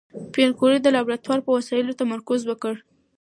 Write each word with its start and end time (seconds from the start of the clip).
پېیر 0.33 0.51
کوري 0.59 0.77
د 0.81 0.87
لابراتوار 0.95 1.39
په 1.43 1.51
وسایلو 1.57 1.99
تمرکز 2.01 2.41
وکړ. 2.45 2.73